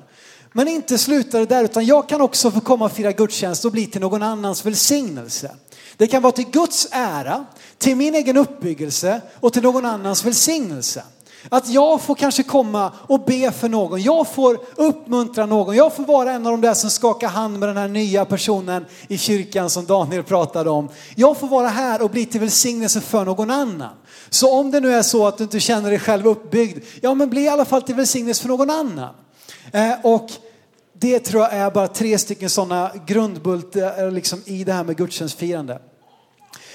[0.53, 3.73] Men inte slutar det där, utan jag kan också få komma och fira gudstjänst och
[3.73, 5.57] bli till någon annans välsignelse.
[5.97, 7.45] Det kan vara till Guds ära,
[7.79, 11.03] till min egen uppbyggelse och till någon annans välsignelse.
[11.49, 14.03] Att jag får kanske komma och be för någon.
[14.03, 15.77] Jag får uppmuntra någon.
[15.77, 18.85] Jag får vara en av de där som skakar hand med den här nya personen
[19.09, 20.89] i kyrkan som Daniel pratade om.
[21.15, 23.95] Jag får vara här och bli till välsignelse för någon annan.
[24.31, 27.31] Så om det nu är så att du inte känner dig själv uppbyggd, ja men
[27.31, 29.15] bli i alla fall till välsignelse för någon annan.
[29.73, 30.31] Eh, och
[30.93, 34.97] det tror jag är bara tre stycken sådana grundbultar eh, liksom, i det här med
[34.97, 35.79] gudstjänstfirande.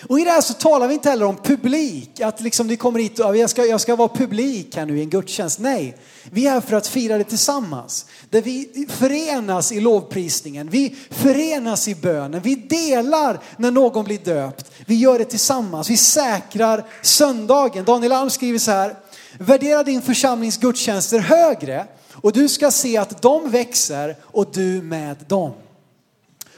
[0.10, 3.00] Och i det här så talar vi inte heller om publik, att liksom ni kommer
[3.00, 5.60] hit och jag ska, jag ska vara publik här nu i en gudstjänst.
[5.60, 5.98] Nej,
[6.32, 8.06] vi är här för att fira det tillsammans.
[8.30, 14.72] Där vi förenas i lovprisningen, vi förenas i bönen, vi delar när någon blir döpt.
[14.86, 17.86] Vi gör det tillsammans, vi säkrar söndagen.
[17.86, 18.96] Daniel Alm skriver så här,
[19.38, 25.18] värdera din församlings gudstjänster högre och du ska se att de växer och du med
[25.28, 25.54] dem.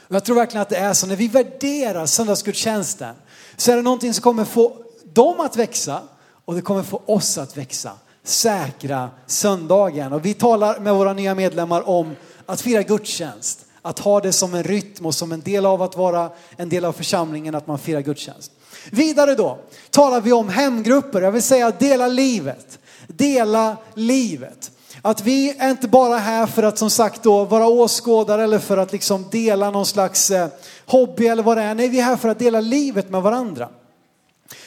[0.08, 3.14] Och jag tror verkligen att det är så när vi värderar söndagsgudstjänsten
[3.56, 4.76] så är det någonting som kommer få
[5.12, 6.02] dem att växa
[6.44, 7.92] och det kommer få oss att växa.
[8.22, 10.12] Säkra söndagen.
[10.12, 13.60] Och vi talar med våra nya medlemmar om att fira gudstjänst.
[13.82, 16.84] Att ha det som en rytm och som en del av att vara en del
[16.84, 18.52] av församlingen att man firar gudstjänst.
[18.90, 19.58] Vidare då
[19.90, 22.78] talar vi om hemgrupper, jag vill säga dela livet.
[23.06, 24.70] Dela livet.
[25.06, 28.76] Att vi är inte bara här för att som sagt då vara åskådare eller för
[28.76, 30.48] att liksom dela någon slags eh,
[30.86, 31.74] hobby eller vad det är.
[31.74, 33.68] Nej, vi är här för att dela livet med varandra.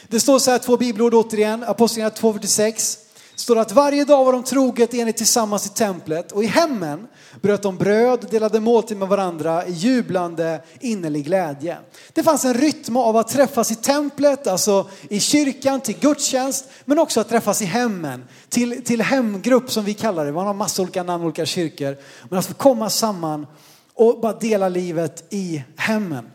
[0.08, 3.07] Det står så här två bibelord återigen, Apostlagärningarna 2.46
[3.40, 7.08] står att varje dag var de troget enigt tillsammans i templet och i hemmen
[7.42, 11.78] bröt de bröd, delade måltid med varandra i jublande innerlig glädje.
[12.14, 17.00] Det fanns en rytm av att träffas i templet, alltså i kyrkan, till gudstjänst, men
[17.00, 20.32] också att träffas i hemmen, till, till hemgrupp som vi kallar det.
[20.32, 21.98] Man har massor olika namn, olika kyrkor.
[22.30, 23.48] Men att få komma samman
[23.94, 26.26] och bara dela livet i hemmen.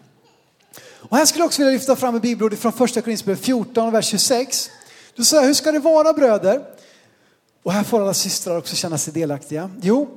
[1.09, 4.07] Och här skulle jag också vilja lyfta fram ett bibelord från första Korinthierbrevet 14, vers
[4.07, 4.71] 26.
[5.17, 6.72] Du säger, hur ska det vara bröder?
[7.63, 9.71] Och här får alla systrar också känna sig delaktiga.
[9.83, 10.09] Jo,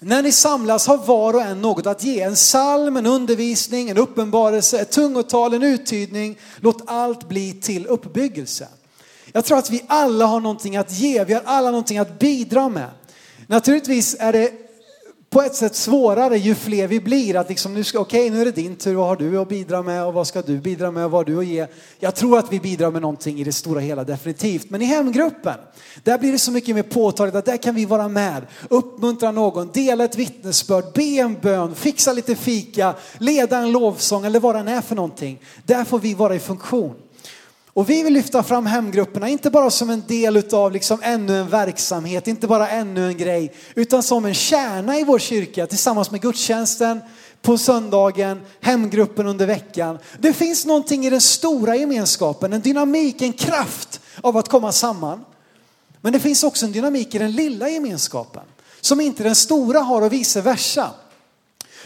[0.00, 2.20] när ni samlas har var och en något att ge.
[2.20, 6.38] En psalm, en undervisning, en uppenbarelse, ett tungotal, en uttydning.
[6.60, 8.68] Låt allt bli till uppbyggelse.
[9.32, 12.68] Jag tror att vi alla har någonting att ge, vi har alla någonting att bidra
[12.68, 12.90] med.
[13.46, 14.65] Naturligtvis är det
[15.36, 17.36] på ett sätt svårare ju fler vi blir.
[17.36, 19.48] Att liksom nu ska, okej okay, nu är det din tur, vad har du att
[19.48, 21.66] bidra med och vad ska du bidra med och vad har du att ge?
[21.98, 24.70] Jag tror att vi bidrar med någonting i det stora hela definitivt.
[24.70, 25.54] Men i hemgruppen,
[26.04, 29.70] där blir det så mycket mer påtagligt att där kan vi vara med, uppmuntra någon,
[29.72, 34.68] dela ett vittnesbörd, be en bön, fixa lite fika, leda en lovsång eller vad den
[34.68, 35.40] är för någonting.
[35.64, 36.94] Där får vi vara i funktion.
[37.76, 41.48] Och vi vill lyfta fram hemgrupperna, inte bara som en del utav liksom ännu en
[41.48, 46.22] verksamhet, inte bara ännu en grej, utan som en kärna i vår kyrka tillsammans med
[46.22, 47.00] gudstjänsten
[47.42, 49.98] på söndagen, hemgruppen under veckan.
[50.18, 55.24] Det finns någonting i den stora gemenskapen, en dynamik, en kraft av att komma samman.
[56.00, 58.42] Men det finns också en dynamik i den lilla gemenskapen
[58.80, 60.90] som inte den stora har och vice versa.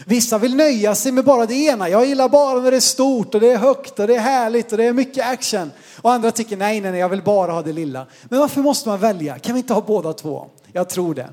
[0.05, 1.89] Vissa vill nöja sig med bara det ena.
[1.89, 4.71] Jag gillar bara när det är stort och det är högt och det är härligt
[4.71, 5.71] och det är mycket action.
[6.01, 8.07] Och andra tycker nej, nej, nej, jag vill bara ha det lilla.
[8.23, 9.39] Men varför måste man välja?
[9.39, 10.47] Kan vi inte ha båda två?
[10.73, 11.29] Jag tror det.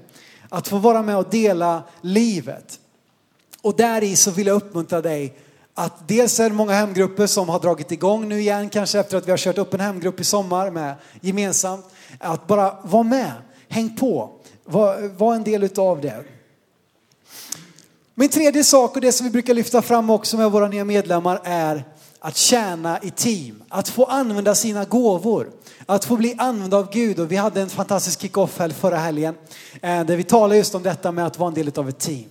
[0.49, 2.79] Att få vara med och dela livet.
[3.63, 5.35] Och där i så vill jag uppmuntra dig
[5.75, 9.27] att dels är det många hemgrupper som har dragit igång nu igen, kanske efter att
[9.27, 11.87] vi har kört upp en hemgrupp i sommar med gemensamt.
[12.19, 13.33] Att bara vara med,
[13.69, 14.31] häng på,
[14.65, 16.25] var, var en del utav det.
[18.21, 21.41] Min tredje sak och det som vi brukar lyfta fram också med våra nya medlemmar
[21.45, 21.85] är
[22.21, 25.51] att tjäna i team, att få använda sina gåvor,
[25.87, 27.21] att få bli använd av Gud.
[27.21, 29.35] Och vi hade en fantastisk kick-off helg förra helgen
[29.83, 32.25] eh, där vi talade just om detta med att vara en del av ett team.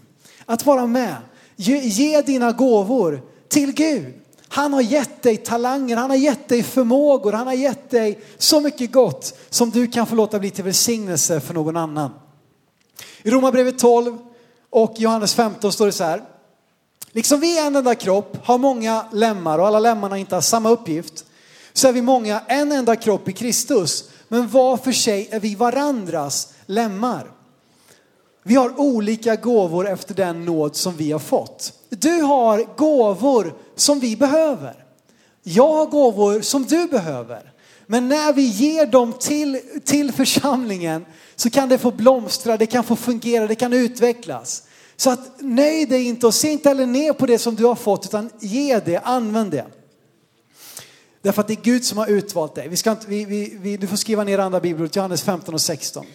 [0.46, 1.16] Att vara med,
[1.56, 4.14] ge, ge dina gåvor till Gud.
[4.48, 8.62] Han har gett dig talanger, han har gett dig förmågor, han har gett dig så
[8.62, 12.12] mycket gott som du kan få låta bli till välsignelse för någon annan.
[13.24, 14.18] I Romarbrevet 12
[14.70, 16.24] och Johannes 15 står det så här.
[17.12, 20.70] Liksom vi är en enda kropp, har många lemmar och alla lemmarna inte har samma
[20.70, 21.26] uppgift,
[21.74, 25.56] så är vi många en enda kropp i Kristus, men var för sig är vi
[25.56, 27.32] varandras lemmar.
[28.44, 31.74] Vi har olika gåvor efter den nåd som vi har fått.
[31.90, 34.86] Du har gåvor som vi behöver.
[35.44, 37.52] Jag har gåvor som du behöver.
[37.88, 42.84] Men när vi ger dem till, till församlingen så kan det få blomstra, det kan
[42.84, 44.64] få fungera, det kan utvecklas.
[44.96, 47.76] Så att nöj dig inte och se inte heller ner på det som du har
[47.76, 49.66] fått utan ge det, använd det.
[51.22, 52.68] Därför att det är Gud som har utvalt dig.
[52.68, 55.62] Vi ska inte, vi, vi, vi, du får skriva ner andra bibelordet, Johannes 15 och
[55.62, 56.06] 16.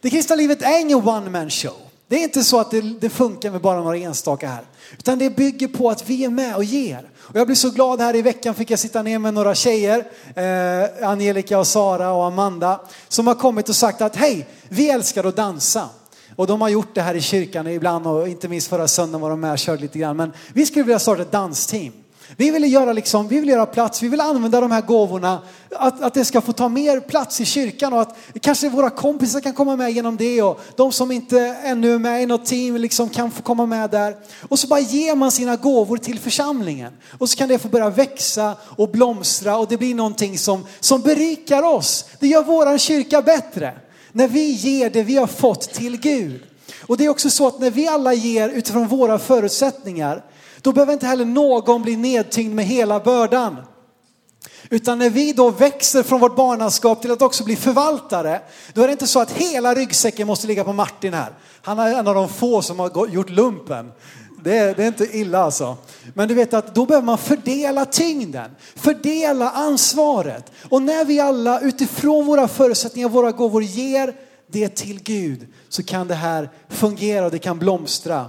[0.00, 1.76] Det kristna livet är ingen one man show.
[2.12, 4.64] Det är inte så att det, det, funkar med bara några enstaka här.
[4.98, 7.10] Utan det bygger på att vi är med och ger.
[7.18, 10.04] Och jag blir så glad här i veckan fick jag sitta ner med några tjejer,
[10.34, 15.24] eh, Angelica och Sara och Amanda, som har kommit och sagt att hej, vi älskar
[15.24, 15.88] att dansa.
[16.36, 19.30] Och de har gjort det här i kyrkan ibland och inte minst förra söndagen var
[19.30, 20.16] de med och körde lite grann.
[20.16, 21.92] Men vi skulle vilja starta ett dansteam.
[22.36, 26.02] Vi vill göra, liksom, vi vill göra plats, vi vill använda de här gåvorna, att,
[26.02, 29.52] att det ska få ta mer plats i kyrkan och att kanske våra kompisar kan
[29.52, 33.08] komma med genom det och de som inte ännu är med i något team liksom
[33.08, 34.16] kan få komma med där.
[34.48, 37.90] Och så bara ger man sina gåvor till församlingen och så kan det få börja
[37.90, 42.04] växa och blomstra och det blir någonting som, som berikar oss.
[42.20, 43.74] Det gör våran kyrka bättre.
[44.12, 46.42] När vi ger det vi har fått till Gud.
[46.86, 50.22] Och det är också så att när vi alla ger utifrån våra förutsättningar
[50.62, 53.56] då behöver inte heller någon bli nedtyngd med hela bördan.
[54.70, 58.40] Utan när vi då växer från vårt barnaskap till att också bli förvaltare,
[58.74, 61.32] då är det inte så att hela ryggsäcken måste ligga på Martin här.
[61.62, 63.92] Han är en av de få som har gjort lumpen.
[64.44, 65.76] Det är, det är, inte illa alltså.
[66.14, 70.52] Men du vet att då behöver man fördela tyngden, fördela ansvaret.
[70.68, 74.14] Och när vi alla utifrån våra förutsättningar, våra gåvor ger
[74.46, 78.26] det till Gud så kan det här fungera och det kan blomstra.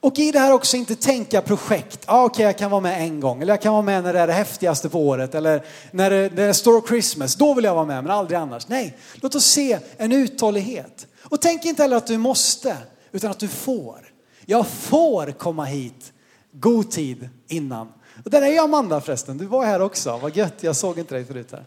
[0.00, 2.04] Och i det här också inte tänka projekt.
[2.06, 3.42] Ah, Okej, okay, jag kan vara med en gång.
[3.42, 5.34] Eller jag kan vara med när det är det häftigaste på året.
[5.34, 7.34] Eller när det, när det står Christmas.
[7.34, 8.68] Då vill jag vara med, men aldrig annars.
[8.68, 11.06] Nej, låt oss se en uthållighet.
[11.22, 12.76] Och tänk inte heller att du måste,
[13.12, 14.12] utan att du får.
[14.46, 16.12] Jag får komma hit
[16.52, 17.92] god tid innan.
[18.24, 19.38] Och där är ju Amanda förresten.
[19.38, 20.18] Du var här också.
[20.22, 21.64] Vad gött, jag såg inte dig förut här.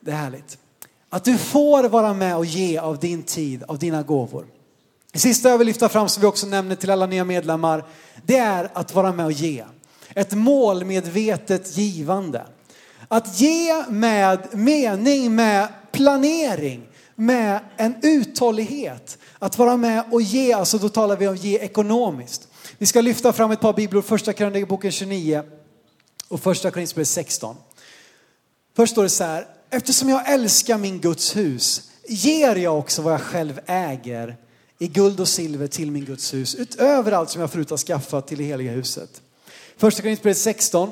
[0.00, 0.58] Det är härligt.
[1.08, 4.46] Att du får vara med och ge av din tid, av dina gåvor.
[5.12, 7.84] Det sista jag vill lyfta fram som vi också nämner till alla nya medlemmar,
[8.26, 9.64] det är att vara med och ge.
[10.14, 12.46] Ett målmedvetet givande.
[13.08, 19.18] Att ge med mening, med planering, med en uthållighet.
[19.38, 22.48] Att vara med och ge, alltså då talar vi om ge ekonomiskt.
[22.78, 25.42] Vi ska lyfta fram ett par bibelord, första Krönikeboken 29
[26.28, 27.56] och första Korinthierbrevet 16.
[28.76, 33.12] Först står det så här, eftersom jag älskar min Guds hus ger jag också vad
[33.12, 34.36] jag själv äger
[34.82, 38.26] i guld och silver till min Guds hus, utöver allt som jag förut har skaffat
[38.26, 39.22] till det heliga huset.
[39.76, 40.90] Första Korinthierbrevet 16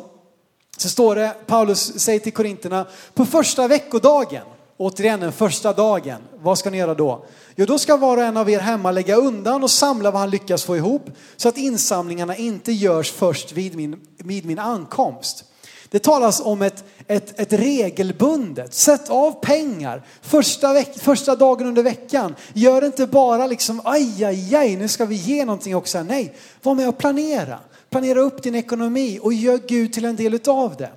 [0.76, 4.42] så står det, Paulus säger till korinterna, på första veckodagen,
[4.76, 7.26] återigen den första dagen, vad ska ni göra då?
[7.56, 10.30] Jo, då ska var och en av er hemma lägga undan och samla vad han
[10.30, 15.44] lyckas få ihop så att insamlingarna inte görs först vid min, vid min ankomst.
[15.90, 21.82] Det talas om ett, ett, ett regelbundet, sätt av pengar första, veck, första dagen under
[21.82, 22.34] veckan.
[22.52, 26.02] Gör inte bara liksom aj, aj, aj, nu ska vi ge någonting också.
[26.02, 27.58] Nej, var med och planera.
[27.90, 30.90] Planera upp din ekonomi och gör Gud till en del utav det.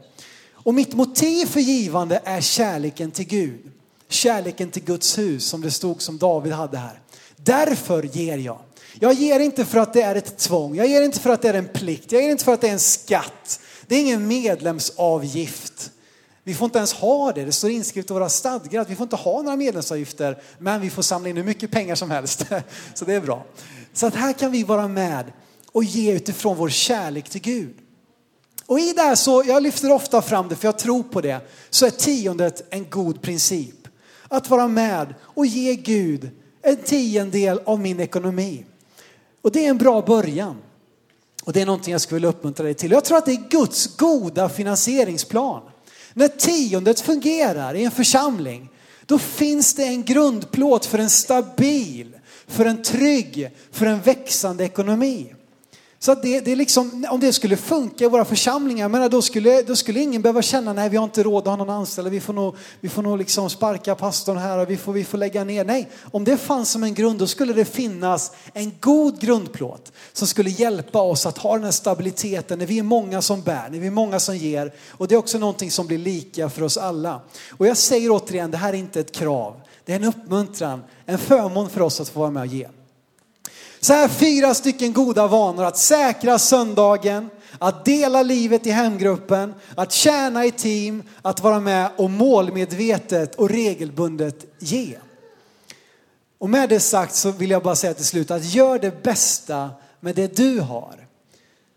[0.53, 3.59] Och mitt motiv för givande är kärleken till Gud.
[4.09, 6.99] Kärleken till Guds hus som det stod som David hade här.
[7.35, 8.59] Därför ger jag.
[8.99, 10.75] Jag ger inte för att det är ett tvång.
[10.75, 12.11] Jag ger inte för att det är en plikt.
[12.11, 13.59] Jag ger inte för att det är en skatt.
[13.87, 15.91] Det är ingen medlemsavgift.
[16.43, 17.45] Vi får inte ens ha det.
[17.45, 20.41] Det står inskrivet i våra stadgar att vi får inte ha några medlemsavgifter.
[20.59, 22.45] Men vi får samla in hur mycket pengar som helst.
[22.93, 23.45] Så det är bra.
[23.93, 25.31] Så att här kan vi vara med
[25.71, 27.75] och ge utifrån vår kärlek till Gud.
[28.65, 31.39] Och i det här så, jag lyfter ofta fram det för jag tror på det,
[31.69, 33.87] så är tiondet en god princip.
[34.27, 36.29] Att vara med och ge Gud
[36.61, 38.65] en tiondel av min ekonomi.
[39.41, 40.57] Och det är en bra början.
[41.43, 42.91] Och det är någonting jag skulle vilja uppmuntra dig till.
[42.91, 45.61] Jag tror att det är Guds goda finansieringsplan.
[46.13, 48.69] När tiondet fungerar i en församling,
[49.05, 52.15] då finns det en grundplåt för en stabil,
[52.47, 55.33] för en trygg, för en växande ekonomi.
[56.03, 59.21] Så att det, det är liksom, om det skulle funka i våra församlingar, menar, då,
[59.21, 62.07] skulle, då skulle ingen behöva känna nej vi har inte råd att ha någon anställd,
[62.07, 65.17] vi får nog, vi får nog liksom sparka pastorn här och vi får, vi får
[65.17, 65.65] lägga ner.
[65.65, 70.27] Nej, om det fanns som en grund då skulle det finnas en god grundplåt som
[70.27, 73.79] skulle hjälpa oss att ha den här stabiliteten när vi är många som bär, när
[73.79, 74.73] vi är många som ger.
[74.89, 77.21] Och det är också någonting som blir lika för oss alla.
[77.51, 81.17] Och jag säger återigen, det här är inte ett krav, det är en uppmuntran, en
[81.17, 82.67] förmån för oss att få vara med och ge.
[83.83, 87.29] Så här fyra stycken goda vanor att säkra söndagen,
[87.59, 93.49] att dela livet i hemgruppen, att tjäna i team, att vara med och målmedvetet och
[93.49, 94.97] regelbundet ge.
[96.37, 99.69] Och med det sagt så vill jag bara säga till slut att gör det bästa
[99.99, 101.07] med det du har.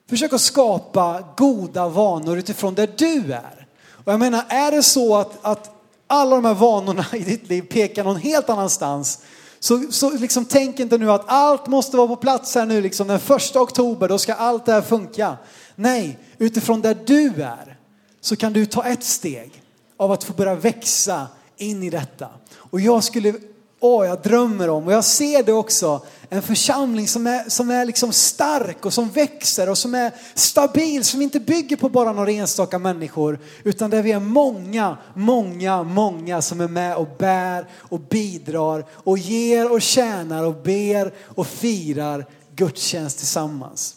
[0.09, 3.67] Försök att skapa goda vanor utifrån där du är.
[3.91, 5.71] Och jag menar, är det så att, att
[6.07, 9.21] alla de här vanorna i ditt liv pekar någon helt annanstans
[9.61, 13.09] så, så liksom tänk inte nu att allt måste vara på plats här nu, liksom
[13.09, 15.37] den första oktober, då ska allt det här funka.
[15.75, 17.79] Nej, utifrån där du är
[18.21, 19.63] så kan du ta ett steg
[19.97, 21.27] av att få börja växa
[21.57, 22.29] in i detta.
[22.55, 23.35] Och jag skulle
[23.81, 26.01] åh, jag drömmer om och jag ser det också.
[26.29, 31.05] En församling som är, som är liksom stark och som växer och som är stabil,
[31.05, 36.43] som inte bygger på bara några enstaka människor, utan där vi är många, många, många
[36.43, 42.27] som är med och bär och bidrar och ger och tjänar och ber och firar
[42.55, 43.97] gudstjänst tillsammans.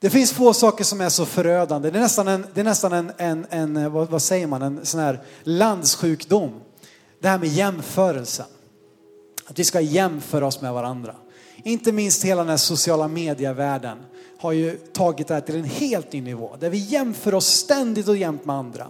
[0.00, 1.90] Det finns få saker som är så förödande.
[1.90, 4.86] Det är nästan en, det är nästan en, en, en vad, vad säger man, en
[4.86, 6.60] sån här landssjukdom
[7.22, 8.46] det här med jämförelsen.
[9.44, 11.14] Att vi ska jämföra oss med varandra.
[11.62, 13.98] Inte minst hela den här sociala medievärlden
[14.38, 16.56] har ju tagit det här till en helt ny nivå.
[16.60, 18.86] Där vi jämför oss ständigt och jämt med andra.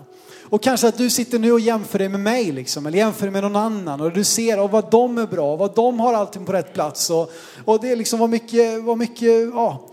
[0.53, 3.33] Och kanske att du sitter nu och jämför dig med mig liksom, eller jämför dig
[3.33, 6.45] med någon annan och du ser och vad de är bra, vad de har allting
[6.45, 7.33] på rätt plats och,
[7.65, 9.89] och det är liksom vad mycket, vad mycket, ja,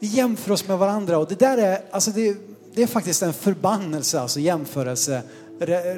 [0.00, 2.36] vi jämför oss med varandra och det där är, alltså det,
[2.74, 5.22] det är faktiskt en förbannelse, alltså jämförelse,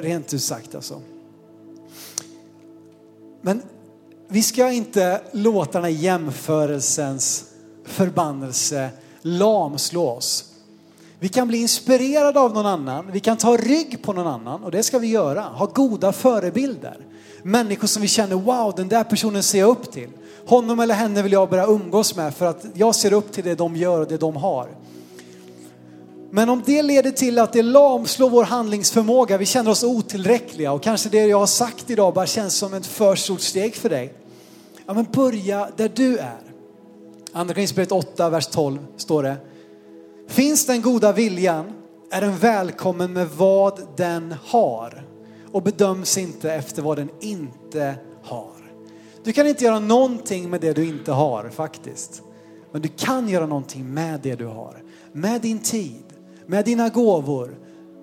[0.01, 1.01] rent ut sagt alltså.
[3.41, 3.61] Men
[4.27, 7.43] vi ska inte låta den här jämförelsens
[7.85, 8.89] förbannelse
[9.21, 10.45] lamslå oss.
[11.19, 14.71] Vi kan bli inspirerade av någon annan, vi kan ta rygg på någon annan och
[14.71, 15.41] det ska vi göra.
[15.41, 16.97] Ha goda förebilder.
[17.43, 20.09] Människor som vi känner, wow den där personen ser jag upp till.
[20.45, 23.55] Honom eller henne vill jag börja umgås med för att jag ser upp till det
[23.55, 24.67] de gör och det de har.
[26.31, 30.83] Men om det leder till att det lamslår vår handlingsförmåga, vi känner oss otillräckliga och
[30.83, 34.13] kanske det jag har sagt idag bara känns som ett för stort steg för dig.
[34.85, 36.39] Ja men börja där du är.
[37.31, 39.35] Andra Korinthierbrevet 8, vers 12 står det.
[40.27, 41.65] Finns den goda viljan
[42.11, 45.05] är den välkommen med vad den har
[45.51, 48.51] och bedöms inte efter vad den inte har.
[49.23, 52.21] Du kan inte göra någonting med det du inte har faktiskt.
[52.71, 54.83] Men du kan göra någonting med det du har.
[55.11, 56.03] Med din tid,
[56.47, 57.57] med dina gåvor,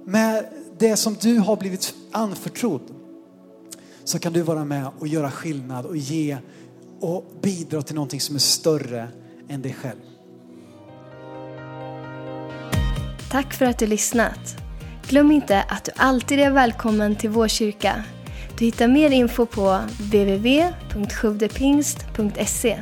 [0.05, 0.47] med
[0.79, 2.83] det som du har blivit anförtrodd
[4.05, 6.37] så kan du vara med och göra skillnad och ge
[7.01, 9.09] och bidra till någonting som är större
[9.49, 10.01] än dig själv.
[13.31, 14.57] Tack för att du lyssnat.
[15.09, 18.05] Glöm inte att du alltid är välkommen till vår kyrka.
[18.59, 22.79] Du hittar mer info på www.sjuvdepingst.se